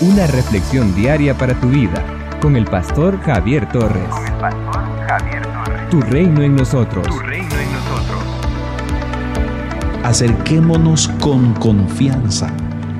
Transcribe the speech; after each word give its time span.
una 0.00 0.26
reflexión 0.26 0.94
diaria 0.94 1.36
para 1.38 1.58
tu 1.60 1.68
vida 1.68 2.04
con 2.42 2.56
el 2.56 2.64
pastor 2.64 3.20
Javier 3.20 3.68
Torres. 3.70 4.08
Con 4.10 4.26
el 4.26 4.32
pastor 4.34 4.82
Javier 5.06 5.42
Torres. 5.42 5.88
Tu 5.90 6.00
reino 6.00 6.42
en 6.42 6.56
nosotros. 6.56 7.06
Tu 7.06 7.18
reino 7.20 7.54
en 7.54 7.72
nosotros. 7.72 8.22
Acerquémonos 10.02 11.08
con 11.20 11.54
confianza 11.54 12.52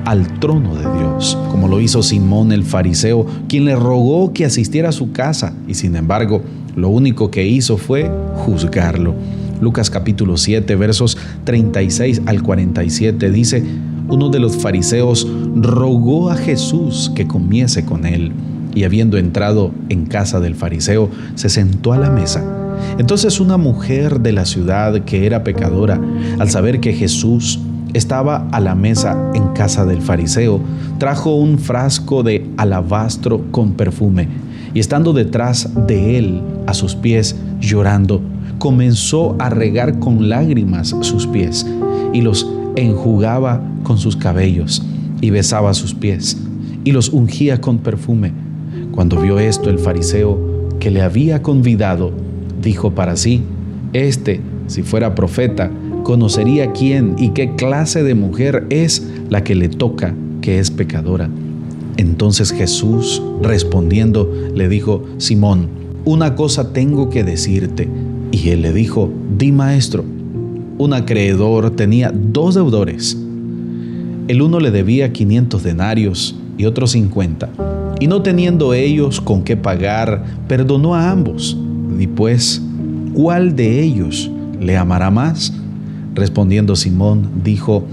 al 0.05 0.39
trono 0.39 0.75
de 0.75 0.99
Dios, 0.99 1.37
como 1.51 1.67
lo 1.67 1.81
hizo 1.81 2.01
Simón 2.01 2.51
el 2.51 2.63
fariseo, 2.63 3.25
quien 3.49 3.65
le 3.65 3.75
rogó 3.75 4.31
que 4.33 4.45
asistiera 4.45 4.89
a 4.89 4.93
su 4.93 5.11
casa 5.11 5.53
y 5.67 5.73
sin 5.73 5.95
embargo 5.95 6.43
lo 6.75 6.89
único 6.89 7.29
que 7.29 7.45
hizo 7.45 7.77
fue 7.77 8.09
juzgarlo. 8.35 9.15
Lucas 9.59 9.89
capítulo 9.89 10.37
7 10.37 10.75
versos 10.75 11.17
36 11.43 12.21
al 12.25 12.41
47 12.41 13.31
dice, 13.31 13.63
uno 14.07 14.29
de 14.29 14.39
los 14.39 14.57
fariseos 14.57 15.27
rogó 15.55 16.29
a 16.29 16.35
Jesús 16.35 17.11
que 17.15 17.27
comiese 17.27 17.85
con 17.85 18.05
él 18.05 18.33
y 18.75 18.83
habiendo 18.83 19.17
entrado 19.17 19.71
en 19.87 20.05
casa 20.05 20.41
del 20.41 20.53
fariseo, 20.53 21.09
se 21.35 21.47
sentó 21.47 21.93
a 21.93 21.97
la 21.97 22.09
mesa. 22.09 22.43
Entonces 22.97 23.39
una 23.39 23.55
mujer 23.57 24.19
de 24.19 24.33
la 24.33 24.45
ciudad 24.45 25.05
que 25.05 25.25
era 25.25 25.45
pecadora, 25.45 25.99
al 26.39 26.49
saber 26.49 26.81
que 26.81 26.91
Jesús 26.91 27.61
estaba 27.93 28.49
a 28.51 28.59
la 28.59 28.75
mesa 28.75 29.31
en 29.33 29.47
casa 29.53 29.85
del 29.85 30.01
fariseo, 30.01 30.59
trajo 30.99 31.35
un 31.35 31.57
frasco 31.57 32.21
de 32.21 32.45
alabastro 32.57 33.49
con 33.51 33.73
perfume 33.73 34.27
y 34.73 34.81
estando 34.81 35.13
detrás 35.13 35.69
de 35.87 36.17
él 36.17 36.41
a 36.67 36.73
sus 36.73 36.95
pies 36.95 37.37
llorando, 37.61 38.21
comenzó 38.59 39.37
a 39.39 39.49
regar 39.49 39.99
con 39.99 40.27
lágrimas 40.27 40.93
sus 40.99 41.27
pies 41.27 41.65
y 42.11 42.21
los 42.21 42.45
enjugaba 42.75 43.61
con 43.83 43.97
sus 43.97 44.17
cabellos 44.17 44.85
y 45.25 45.31
besaba 45.31 45.73
sus 45.73 45.95
pies 45.95 46.37
y 46.83 46.91
los 46.91 47.09
ungía 47.09 47.59
con 47.59 47.79
perfume. 47.79 48.31
Cuando 48.91 49.19
vio 49.19 49.39
esto 49.39 49.71
el 49.71 49.79
fariseo 49.79 50.69
que 50.79 50.91
le 50.91 51.01
había 51.01 51.41
convidado, 51.41 52.11
dijo 52.61 52.91
para 52.91 53.17
sí, 53.17 53.41
este, 53.91 54.39
si 54.67 54.83
fuera 54.83 55.15
profeta, 55.15 55.71
conocería 56.03 56.73
quién 56.73 57.15
y 57.17 57.29
qué 57.29 57.55
clase 57.55 58.03
de 58.03 58.13
mujer 58.13 58.67
es 58.69 59.03
la 59.29 59.43
que 59.43 59.55
le 59.55 59.67
toca 59.67 60.13
que 60.41 60.59
es 60.59 60.69
pecadora. 60.69 61.27
Entonces 61.97 62.51
Jesús, 62.51 63.23
respondiendo, 63.41 64.31
le 64.53 64.69
dijo, 64.69 65.05
Simón, 65.17 65.69
una 66.05 66.35
cosa 66.35 66.71
tengo 66.71 67.09
que 67.09 67.23
decirte. 67.23 67.89
Y 68.31 68.49
él 68.49 68.61
le 68.61 68.73
dijo, 68.73 69.09
di 69.39 69.51
maestro. 69.51 70.05
Un 70.77 70.93
acreedor 70.93 71.71
tenía 71.71 72.13
dos 72.13 72.53
deudores. 72.53 73.17
El 74.27 74.41
uno 74.41 74.59
le 74.59 74.71
debía 74.71 75.13
500 75.13 75.61
denarios 75.61 76.35
y 76.57 76.65
otro 76.65 76.87
50. 76.87 77.49
Y 77.99 78.07
no 78.07 78.23
teniendo 78.23 78.73
ellos 78.73 79.21
con 79.21 79.43
qué 79.43 79.55
pagar, 79.55 80.23
perdonó 80.47 80.95
a 80.95 81.11
ambos. 81.11 81.55
Y 81.99 82.07
pues, 82.07 82.59
¿cuál 83.13 83.55
de 83.55 83.83
ellos 83.83 84.31
le 84.59 84.77
amará 84.77 85.11
más? 85.11 85.53
Respondiendo 86.15 86.75
Simón, 86.75 87.29
dijo, 87.43 87.85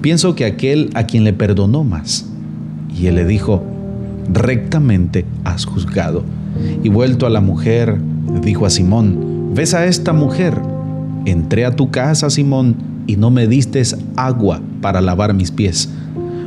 pienso 0.00 0.34
que 0.34 0.46
aquel 0.46 0.88
a 0.94 1.04
quien 1.04 1.22
le 1.22 1.34
perdonó 1.34 1.84
más. 1.84 2.30
Y 2.98 3.06
él 3.08 3.16
le 3.16 3.26
dijo, 3.26 3.62
rectamente 4.32 5.26
has 5.44 5.66
juzgado. 5.66 6.24
Y 6.82 6.88
vuelto 6.88 7.26
a 7.26 7.30
la 7.30 7.42
mujer, 7.42 7.98
dijo 8.42 8.64
a 8.64 8.70
Simón, 8.70 9.50
¿ves 9.54 9.74
a 9.74 9.84
esta 9.84 10.14
mujer? 10.14 10.58
Entré 11.26 11.66
a 11.66 11.76
tu 11.76 11.90
casa, 11.90 12.30
Simón, 12.30 12.93
y 13.06 13.16
no 13.16 13.30
me 13.30 13.46
diste 13.46 13.82
agua 14.16 14.60
para 14.80 15.00
lavar 15.00 15.34
mis 15.34 15.50
pies. 15.50 15.88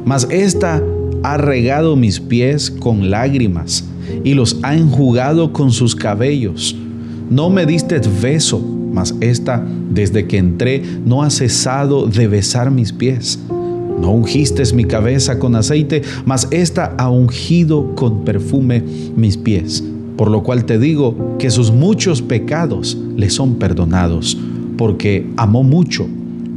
Mas 0.06 0.28
esta 0.30 0.82
ha 1.24 1.38
regado 1.38 1.96
mis 1.96 2.20
pies 2.20 2.72
con 2.72 3.10
lágrimas 3.10 3.84
y 4.24 4.34
los 4.34 4.58
ha 4.64 4.76
enjugado 4.76 5.52
con 5.54 5.72
sus 5.72 5.96
cabellos. 5.96 6.76
No 7.30 7.50
me 7.50 7.66
diste 7.66 8.00
beso 8.22 8.78
mas 8.98 9.14
esta, 9.22 9.64
desde 9.92 10.26
que 10.26 10.40
entré, 10.40 10.82
no 11.06 11.22
ha 11.22 11.30
cesado 11.30 12.08
de 12.08 12.28
besar 12.28 12.72
mis 12.72 12.92
pies. 12.92 13.40
No 14.02 14.12
ungiste 14.12 14.64
mi 14.74 14.86
cabeza 14.86 15.38
con 15.38 15.56
aceite, 15.56 16.02
mas 16.26 16.48
esta 16.50 16.96
ha 16.98 17.08
ungido 17.10 17.94
con 17.94 18.24
perfume 18.24 18.84
mis 19.16 19.38
pies. 19.38 19.84
Por 20.18 20.32
lo 20.32 20.42
cual 20.42 20.66
te 20.66 20.80
digo 20.80 21.36
que 21.38 21.52
sus 21.52 21.72
muchos 21.72 22.24
pecados 22.24 22.98
le 23.16 23.30
son 23.30 23.56
perdonados, 23.56 24.36
porque 24.78 25.30
amó 25.38 25.62
mucho, 25.62 26.08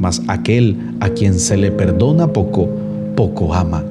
mas 0.01 0.21
aquel 0.27 0.75
a 0.99 1.09
quien 1.09 1.39
se 1.39 1.55
le 1.55 1.71
perdona 1.71 2.33
poco, 2.33 2.67
poco 3.15 3.53
ama. 3.53 3.85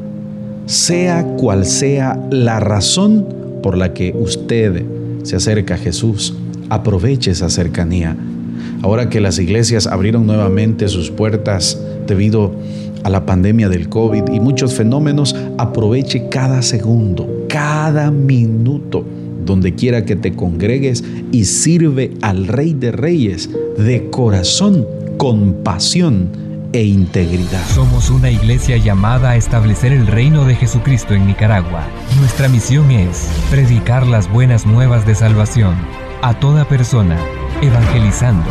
Sea 0.66 1.24
cual 1.38 1.64
sea 1.64 2.20
la 2.30 2.60
razón 2.60 3.24
por 3.62 3.78
la 3.78 3.94
que 3.94 4.14
usted 4.18 4.84
se 5.22 5.36
acerca 5.36 5.74
a 5.74 5.78
Jesús, 5.78 6.34
aproveche 6.68 7.30
esa 7.30 7.48
cercanía 7.48 8.16
Ahora 8.82 9.10
que 9.10 9.20
las 9.20 9.38
iglesias 9.38 9.86
abrieron 9.86 10.26
nuevamente 10.26 10.88
sus 10.88 11.10
puertas 11.10 11.78
debido 12.06 12.52
a 13.02 13.10
la 13.10 13.26
pandemia 13.26 13.68
del 13.68 13.88
COVID 13.88 14.24
y 14.32 14.40
muchos 14.40 14.74
fenómenos, 14.74 15.36
aproveche 15.58 16.28
cada 16.30 16.62
segundo, 16.62 17.44
cada 17.48 18.10
minuto, 18.10 19.04
donde 19.44 19.74
quiera 19.74 20.06
que 20.06 20.16
te 20.16 20.32
congregues 20.32 21.04
y 21.30 21.44
sirve 21.44 22.12
al 22.22 22.46
Rey 22.46 22.72
de 22.72 22.92
Reyes 22.92 23.50
de 23.76 24.08
corazón, 24.08 24.86
con 25.20 25.52
pasión 25.62 26.30
e 26.72 26.82
integridad. 26.82 27.62
Somos 27.74 28.08
una 28.08 28.30
iglesia 28.30 28.78
llamada 28.78 29.32
a 29.32 29.36
establecer 29.36 29.92
el 29.92 30.06
reino 30.06 30.46
de 30.46 30.54
Jesucristo 30.54 31.12
en 31.12 31.26
Nicaragua. 31.26 31.82
Nuestra 32.18 32.48
misión 32.48 32.90
es 32.90 33.30
predicar 33.50 34.06
las 34.06 34.32
buenas 34.32 34.64
nuevas 34.64 35.06
de 35.06 35.14
salvación 35.14 35.74
a 36.22 36.32
toda 36.32 36.64
persona, 36.64 37.18
evangelizando 37.60 38.48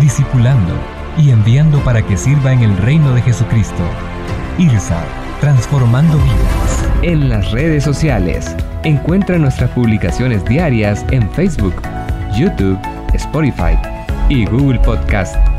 discipulando 0.00 0.72
y 1.18 1.30
enviando 1.30 1.80
para 1.80 2.00
que 2.00 2.16
sirva 2.16 2.52
en 2.52 2.60
el 2.60 2.76
reino 2.76 3.12
de 3.12 3.22
Jesucristo. 3.22 3.82
IRSA, 4.56 5.02
transformando 5.40 6.16
vidas. 6.18 6.88
En 7.02 7.28
las 7.28 7.50
redes 7.50 7.82
sociales, 7.82 8.54
encuentra 8.84 9.36
nuestras 9.36 9.70
publicaciones 9.70 10.44
diarias 10.44 11.04
en 11.10 11.28
Facebook, 11.32 11.74
YouTube, 12.38 12.78
Spotify 13.14 13.76
y 14.28 14.44
Google 14.46 14.78
Podcast 14.78 15.53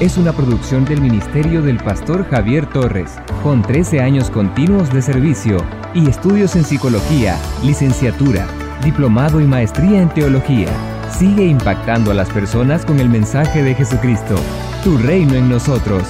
es 0.00 0.18
una 0.18 0.32
producción 0.32 0.84
del 0.84 1.00
Ministerio 1.00 1.62
del 1.62 1.78
Pastor 1.78 2.28
Javier 2.28 2.66
Torres, 2.66 3.16
con 3.42 3.62
13 3.62 4.00
años 4.00 4.30
continuos 4.30 4.92
de 4.92 5.00
servicio 5.00 5.56
y 5.94 6.08
estudios 6.08 6.54
en 6.54 6.64
psicología, 6.64 7.38
licenciatura, 7.64 8.46
diplomado 8.84 9.40
y 9.40 9.44
maestría 9.44 10.02
en 10.02 10.10
teología. 10.10 10.68
Sigue 11.18 11.46
impactando 11.46 12.10
a 12.10 12.14
las 12.14 12.28
personas 12.28 12.84
con 12.84 13.00
el 13.00 13.08
mensaje 13.08 13.62
de 13.62 13.74
Jesucristo. 13.74 14.34
Tu 14.84 14.98
reino 14.98 15.34
en 15.34 15.48
nosotros. 15.48 16.02